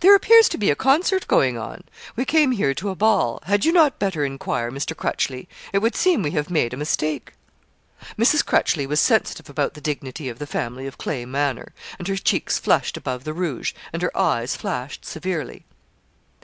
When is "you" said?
3.64-3.70